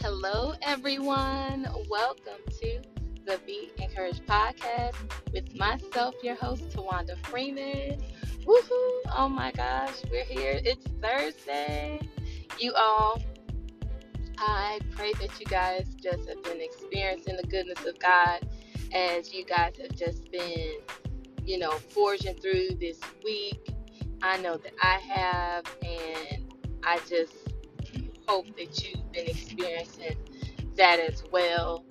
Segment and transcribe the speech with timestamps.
[0.00, 1.68] hello, everyone.
[1.88, 2.82] Welcome to
[3.24, 4.96] the Be Encouraged podcast
[5.32, 8.02] with myself, your host, Tawanda Freeman.
[8.44, 9.00] Woohoo!
[9.16, 10.60] Oh my gosh, we're here.
[10.64, 12.00] It's Thursday.
[12.58, 13.22] You all,
[14.38, 18.48] I pray that you guys just have been experiencing the goodness of God
[18.92, 20.72] as you guys have just been,
[21.44, 23.72] you know, forging through this week.
[24.22, 26.52] I know that I have, and
[26.82, 27.43] I just
[28.26, 30.16] hope that you've been experiencing
[30.76, 31.84] that as well.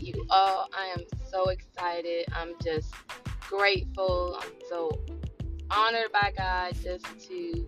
[0.00, 2.26] You all, I am so excited.
[2.32, 2.92] I'm just
[3.40, 4.38] grateful.
[4.40, 4.90] I'm so
[5.70, 7.66] honored by God just to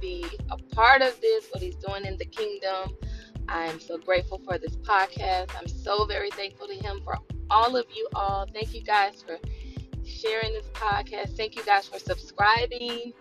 [0.00, 2.96] be a part of this, what He's doing in the kingdom.
[3.48, 5.50] I am so grateful for this podcast.
[5.58, 7.18] I'm so very thankful to Him for
[7.50, 8.46] all of you all.
[8.52, 9.38] Thank you guys for
[10.04, 11.36] sharing this podcast.
[11.36, 13.12] Thank you guys for subscribing.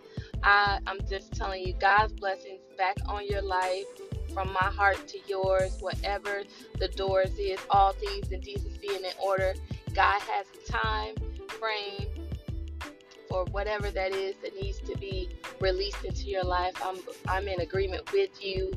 [0.43, 3.85] I, I'm just telling you, God's blessings back on your life
[4.33, 6.43] from my heart to yours, whatever
[6.79, 9.53] the doors is, all things in decency and in order.
[9.93, 11.15] God has a time
[11.59, 12.07] frame
[13.29, 16.73] for whatever that is that needs to be released into your life.
[16.83, 18.73] I'm I'm in agreement with you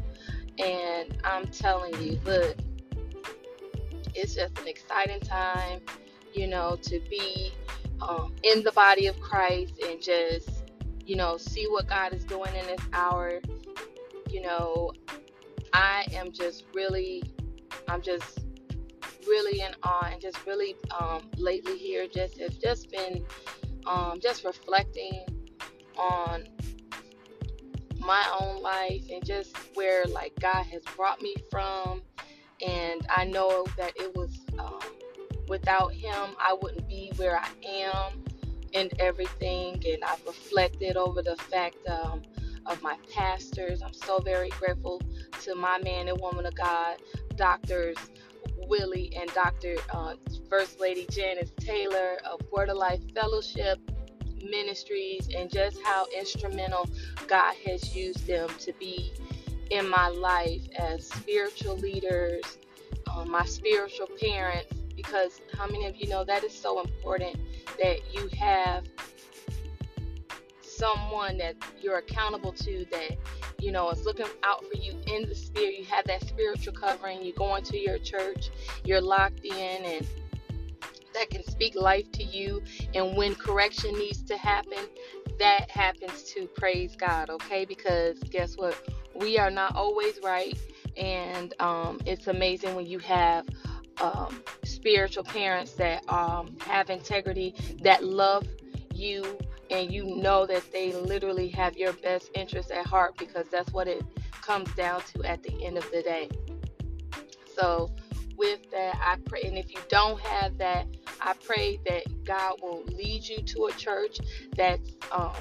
[0.59, 2.57] and I'm telling you, look,
[4.15, 5.81] it's just an exciting time,
[6.35, 7.53] you know, to be
[8.01, 10.51] um, in the body of Christ and just
[11.07, 13.41] you know, see what God is doing in this hour.
[14.29, 14.93] You know,
[15.73, 17.23] I am just really,
[17.89, 18.41] I'm just
[19.27, 23.25] really in awe and just really um, lately here just have just been
[23.87, 25.25] um, just reflecting
[25.99, 26.45] on
[27.99, 32.03] my own life and just where like God has brought me from
[32.65, 34.81] and I know that it was um,
[35.49, 38.25] without him I wouldn't be where I am
[38.77, 39.83] and everything.
[39.87, 42.23] And I've reflected over the fact um,
[42.69, 43.83] of my pastors.
[43.83, 45.03] I'm so very grateful
[45.43, 46.97] to my man and woman of God,
[47.37, 47.97] doctors
[48.69, 49.77] Willie and Dr.
[49.91, 50.15] Uh,
[50.49, 53.79] First Lady Janice Taylor of Word of Life Fellowship
[54.43, 56.89] Ministries, and just how instrumental
[57.27, 59.13] God has used them to be
[59.71, 62.59] in my life as spiritual leaders,
[63.13, 64.73] um, my spiritual parents.
[64.95, 67.37] Because how many of you know that is so important
[67.79, 68.85] that you have
[70.77, 73.17] someone that you're accountable to that
[73.59, 75.79] you know is looking out for you in the spirit.
[75.79, 77.23] You have that spiritual covering.
[77.23, 78.51] You're going to your church.
[78.85, 80.07] You're locked in and
[81.15, 82.63] that can speak life to you.
[82.95, 84.79] And when correction needs to happen
[85.39, 87.65] that happens to praise god okay?
[87.65, 88.77] Because guess what?
[89.15, 90.59] We are not always right.
[90.97, 93.47] And um, it's amazing when you have
[94.01, 98.47] um, spiritual parents that um, have integrity, that love
[98.95, 99.39] you,
[99.77, 103.87] and you know that they literally have your best interest at heart because that's what
[103.87, 104.03] it
[104.41, 106.31] comes down to at the end of the day.
[107.55, 107.91] So,
[108.37, 110.87] with that, I pray, and if you don't have that,
[111.21, 114.19] I pray that God will lead you to a church
[114.57, 115.33] that's um,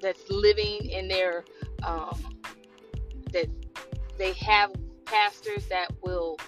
[0.00, 1.44] that's living in their
[1.82, 2.18] um,
[3.32, 3.48] that
[4.18, 4.72] they have
[5.04, 6.38] pastors that will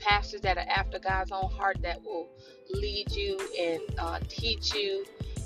[0.00, 2.28] pastors that are after God's own heart that will
[2.72, 5.04] lead you and uh, teach you,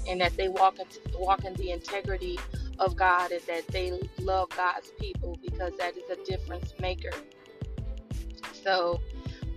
[0.09, 0.87] and that they walk in,
[1.19, 2.39] walk in the integrity
[2.79, 7.11] of God and that they love God's people because that is a difference maker.
[8.53, 9.01] So,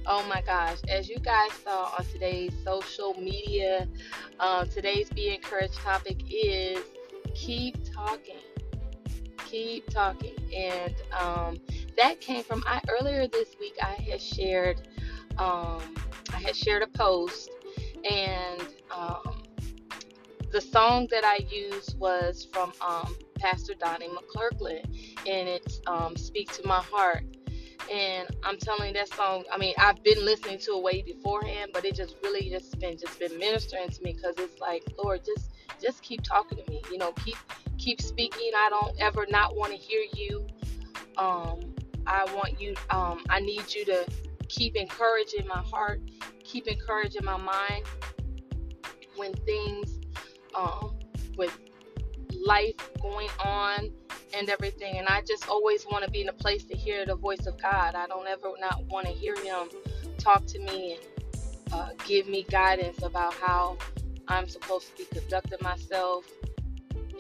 [0.05, 3.87] oh my gosh, as you guys saw on today's social media,
[4.39, 6.79] uh, today's Be Encouraged topic is
[7.33, 8.39] keep talking.
[9.45, 10.35] Keep talking.
[10.55, 11.57] And um,
[11.97, 14.81] that came from I earlier this week I had shared
[15.37, 15.81] um,
[16.33, 17.49] I had shared a post
[18.09, 18.61] and
[20.77, 24.85] song that I used was from um, Pastor Donnie McClurkin
[25.25, 27.23] and it's um, Speak to My Heart.
[27.91, 31.71] And I'm telling you that song I mean I've been listening to it way beforehand
[31.73, 35.21] but it just really just been just been ministering to me because it's like Lord
[35.25, 35.49] just
[35.81, 37.37] just keep talking to me you know keep
[37.79, 38.51] keep speaking.
[38.55, 40.45] I don't ever not want to hear you.
[41.17, 41.73] Um
[42.05, 44.05] I want you, um, I need you to
[44.47, 46.01] keep encouraging my heart,
[46.43, 47.83] keep encouraging my mind
[49.17, 49.99] when things
[50.57, 50.97] um,
[51.37, 51.57] with
[52.45, 53.91] life going on
[54.35, 54.97] and everything.
[54.97, 57.61] And I just always want to be in a place to hear the voice of
[57.61, 57.95] God.
[57.95, 59.69] I don't ever not want to hear Him
[60.17, 63.77] talk to me and uh, give me guidance about how
[64.27, 66.25] I'm supposed to be conducting myself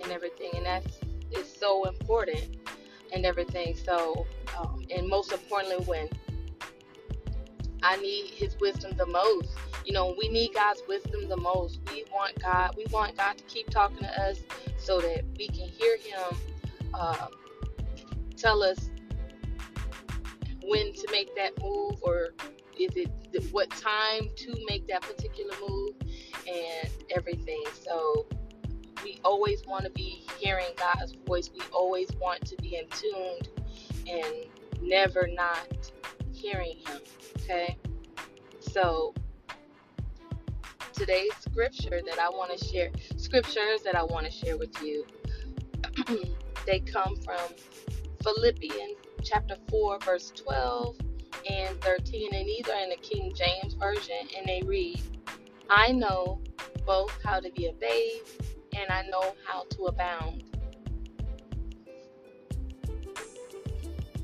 [0.03, 0.51] and everything.
[0.55, 0.99] And that's
[1.31, 2.57] is so important
[3.13, 3.75] and everything.
[3.75, 4.25] So
[4.57, 6.09] um, and most importantly, when
[7.83, 9.49] I need His wisdom the most.
[9.85, 11.79] You know, we need God's wisdom the most.
[11.91, 12.75] We want God.
[12.77, 14.39] We want God to keep talking to us
[14.77, 16.37] so that we can hear Him
[16.93, 17.27] uh,
[18.35, 18.89] tell us
[20.63, 22.29] when to make that move or
[22.77, 23.09] is it
[23.51, 25.95] what time to make that particular move
[26.47, 27.63] and everything.
[27.73, 28.27] So
[29.03, 31.49] we always want to be hearing God's voice.
[31.53, 33.49] We always want to be in tuned
[34.09, 34.35] and
[34.81, 35.91] never not
[36.33, 37.01] hearing Him.
[37.37, 37.66] Okay?
[38.79, 39.15] So
[40.93, 45.03] today's scripture that I want to share, scriptures that I want to share with you,
[46.67, 47.39] they come from
[48.21, 50.95] Philippians chapter 4, verse 12
[51.49, 55.01] and 13, and these are in the King James Version, and they read,
[55.71, 56.39] I know
[56.85, 58.43] both how to be abased
[58.77, 60.43] and I know how to abound.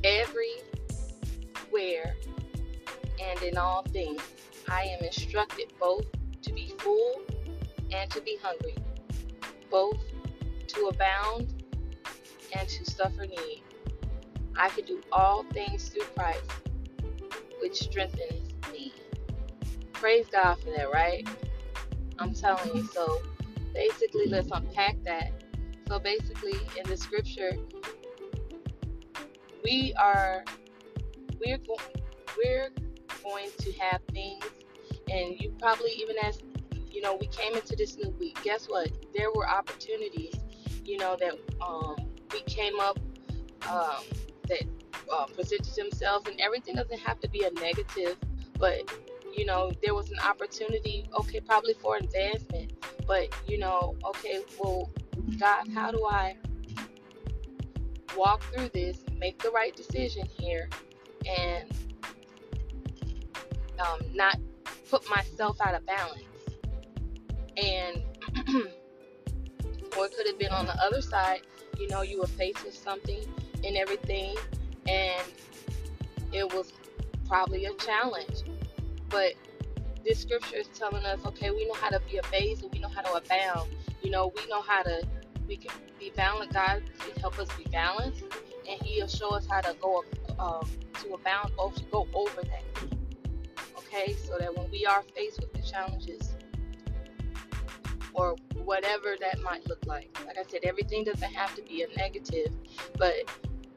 [0.04, 0.54] Everywhere
[3.22, 4.22] and in all things,
[4.70, 6.06] I am instructed both
[6.42, 7.22] to be full
[7.92, 8.76] and to be hungry,
[9.70, 10.02] both
[10.68, 11.64] to abound
[12.56, 13.64] and to suffer need.
[14.56, 16.52] I can do all things through Christ,
[17.62, 18.94] which strengthens me.
[19.94, 21.28] Praise God for that, right?
[22.20, 22.84] I'm telling you.
[22.88, 23.22] So
[23.74, 25.32] basically, let's unpack that.
[25.88, 27.58] So basically, in the scripture,
[29.64, 30.44] we are
[31.40, 31.60] we're
[32.38, 32.70] we're
[33.24, 34.44] going to have things,
[35.10, 36.40] and you probably even as
[36.94, 38.38] you know, we came into this new week.
[38.44, 38.92] Guess what?
[39.16, 40.36] There were opportunities,
[40.86, 41.96] you know, that um,
[42.32, 43.00] we came up
[43.70, 44.04] um,
[44.48, 44.64] that
[45.12, 48.18] uh, presented themselves, and everything doesn't have to be a negative,
[48.60, 48.82] but
[49.36, 52.72] you know, there was an opportunity, okay, probably for advancement,
[53.08, 54.92] but you know, okay, well,
[55.40, 56.36] God, how do I
[58.16, 60.70] walk through this, make the right decision here,
[61.26, 61.72] and
[63.80, 64.38] um, not
[64.90, 66.24] put myself out of balance?
[67.58, 68.04] And
[69.98, 71.42] or it could have been on the other side,
[71.80, 73.24] you know, you were faced with something
[73.64, 74.36] and everything,
[74.88, 75.24] and
[76.32, 76.74] it was
[77.28, 78.44] probably a challenge.
[79.10, 79.34] But
[80.04, 82.90] this scripture is telling us, okay, we know how to be abased and we know
[82.90, 83.70] how to abound.
[84.02, 85.04] You know, we know how to
[85.48, 86.54] we can be balanced.
[86.54, 88.24] God can help us be balanced,
[88.70, 90.04] and He'll show us how to go
[90.40, 90.68] um,
[91.02, 91.52] to abound,
[91.92, 92.93] go over that.
[93.94, 96.34] Okay, so that when we are faced with the challenges
[98.16, 101.88] or whatever that might look like, like I said, everything doesn't have to be a
[101.96, 102.52] negative,
[102.98, 103.14] but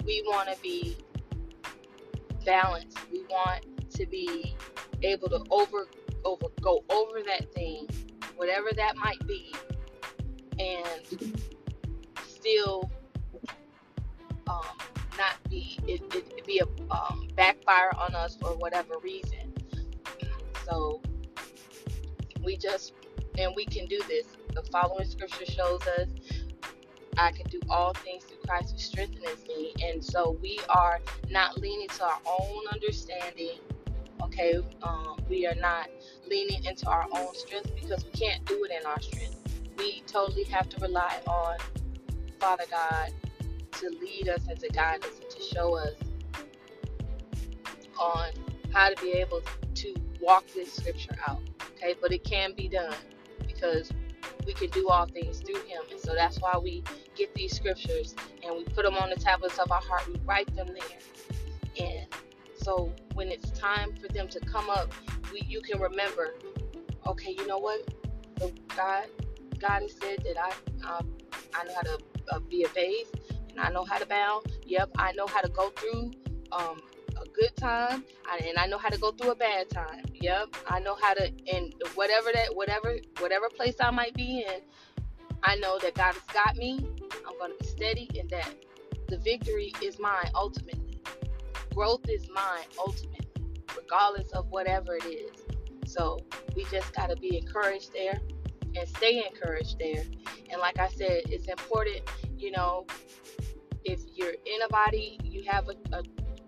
[0.06, 0.96] we want to be
[2.46, 2.98] balanced.
[3.12, 4.56] We want to be
[5.02, 5.86] able to over
[6.24, 7.86] over go over that thing,
[8.36, 9.54] whatever that might be,
[10.58, 11.34] and
[12.26, 12.90] still
[14.48, 14.64] um,
[15.18, 19.45] not be it, it be a um, backfire on us for whatever reason.
[20.66, 21.00] So
[22.44, 22.92] we just
[23.38, 24.26] and we can do this.
[24.52, 26.08] The following scripture shows us
[27.18, 29.74] I can do all things through Christ who strengthens me.
[29.82, 33.58] And so we are not leaning to our own understanding.
[34.22, 35.88] Okay, um, we are not
[36.28, 39.36] leaning into our own strength because we can't do it in our strength.
[39.78, 41.58] We totally have to rely on
[42.40, 43.12] Father God
[43.72, 45.94] to lead us and to guide us and to show us
[47.98, 48.30] on
[48.72, 49.42] how to be able
[49.74, 51.42] to walk this scripture out.
[51.76, 52.94] Okay, but it can be done
[53.46, 53.90] because
[54.46, 55.82] we can do all things through him.
[55.90, 56.82] And so that's why we
[57.16, 60.06] get these scriptures and we put them on the tablets of our heart.
[60.08, 61.86] We write them there.
[61.86, 62.06] And
[62.56, 64.92] so when it's time for them to come up,
[65.32, 66.34] we, you can remember,
[67.06, 67.86] okay, you know what?
[68.36, 69.06] The God,
[69.58, 71.12] God has said that I, um,
[71.54, 71.98] I know how to
[72.32, 73.10] uh, be a base
[73.50, 74.46] and I know how to bound.
[74.64, 76.12] Yep, I know how to go through
[76.52, 76.80] um,
[77.36, 78.04] good time
[78.42, 80.04] and I know how to go through a bad time.
[80.14, 84.60] Yep, I know how to and whatever that whatever whatever place I might be in,
[85.42, 86.86] I know that God has got me.
[87.26, 88.54] I'm going to be steady and that
[89.08, 91.00] the victory is mine ultimately.
[91.74, 93.28] Growth is mine ultimately,
[93.76, 95.92] regardless of whatever it is.
[95.92, 96.18] So
[96.54, 98.18] we just got to be encouraged there
[98.76, 100.04] and stay encouraged there.
[100.50, 102.00] And like I said, it's important,
[102.36, 102.86] you know,
[103.84, 106.02] if you're in a body, you have a, a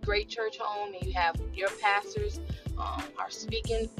[0.09, 2.41] great church home and you have your pastors
[2.79, 3.91] um, are speaking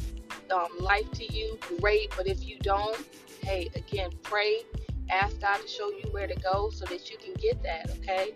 [0.51, 2.11] um, life to you, great.
[2.17, 2.97] But if you don't,
[3.43, 4.63] hey, again, pray,
[5.11, 8.33] ask God to show you where to go so that you can get that, okay?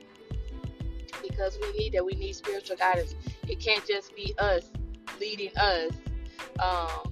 [1.27, 2.05] Because we need that.
[2.05, 3.15] We need spiritual guidance.
[3.49, 4.71] It can't just be us
[5.19, 5.93] leading us
[6.59, 7.11] um,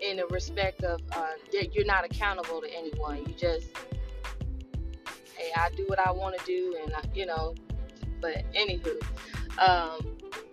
[0.00, 3.24] in the respect of uh, that you're not accountable to anyone.
[3.26, 3.66] You just,
[5.36, 7.56] hey, I do what I want to do, and I, you know.
[8.20, 9.02] But anywho,
[9.58, 10.00] um,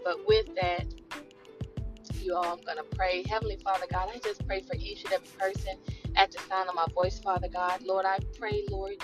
[0.05, 0.85] but with that,
[2.21, 3.23] you all, I'm going to pray.
[3.29, 5.77] Heavenly Father God, I just pray for each and every person
[6.17, 7.83] at the sound of my voice, Father God.
[7.83, 8.95] Lord, I pray, Lord,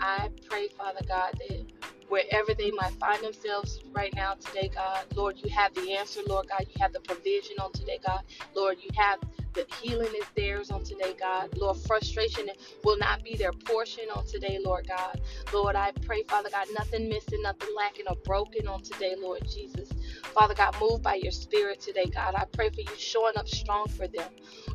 [0.00, 1.66] I pray, Father God, that
[2.08, 5.06] wherever they might find themselves right now today, God.
[5.16, 6.66] Lord, you have the answer, Lord God.
[6.68, 8.22] You have the provision on today, God.
[8.54, 9.20] Lord, you have
[9.54, 11.56] the healing is theirs on today, God.
[11.56, 12.48] Lord, frustration
[12.84, 15.20] will not be their portion on today, Lord God.
[15.52, 19.88] Lord, I pray, Father God, nothing missing, nothing lacking or broken on today, Lord Jesus.
[20.34, 22.34] Father God, move by your spirit today, God.
[22.36, 24.30] I pray for you showing up strong for them,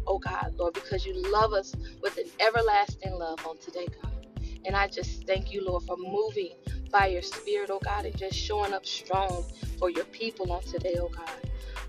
[0.07, 4.11] oh God, Lord, because you love us with an everlasting love on today, God.
[4.65, 6.51] And I just thank you, Lord, for moving
[6.91, 9.43] by your spirit, oh God, and just showing up strong
[9.77, 11.29] for your people on today, oh God.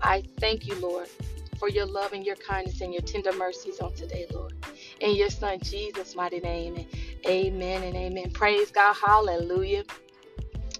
[0.01, 1.07] I thank you, Lord,
[1.57, 4.53] for your love and your kindness and your tender mercies on today, Lord.
[4.99, 6.85] In your son Jesus' mighty name.
[7.27, 8.31] Amen and amen.
[8.31, 8.95] Praise God.
[8.95, 9.83] Hallelujah.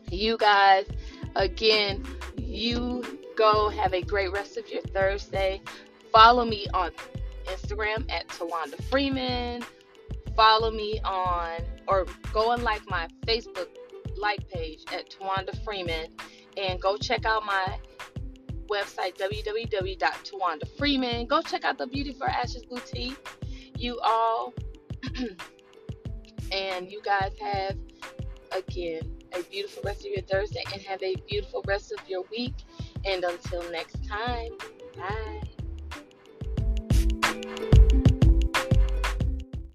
[0.09, 0.85] You guys,
[1.35, 2.03] again,
[2.37, 3.03] you
[3.35, 5.61] go have a great rest of your Thursday.
[6.11, 6.91] Follow me on
[7.45, 9.63] Instagram at Tawanda Freeman.
[10.35, 13.67] Follow me on or go and like my Facebook
[14.17, 16.07] like page at Tawanda Freeman
[16.57, 17.77] and go check out my
[18.75, 21.27] website www.tawandafreeman.
[21.27, 23.15] Go check out the Beauty for Ashes boutique.
[23.77, 24.53] You all
[26.51, 27.77] and you guys have
[28.51, 32.55] again a beautiful rest of your Thursday and have a beautiful rest of your week.
[33.05, 34.57] And until next time,
[34.97, 35.44] bye.